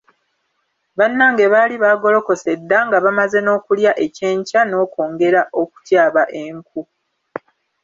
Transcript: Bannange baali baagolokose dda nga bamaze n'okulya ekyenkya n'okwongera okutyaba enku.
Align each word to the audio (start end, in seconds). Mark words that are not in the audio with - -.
Bannange 0.97 1.45
baali 1.53 1.75
baagolokose 1.83 2.51
dda 2.61 2.79
nga 2.87 2.97
bamaze 3.03 3.39
n'okulya 3.41 3.91
ekyenkya 4.05 4.61
n'okwongera 4.65 5.41
okutyaba 5.61 6.23
enku. 6.43 6.81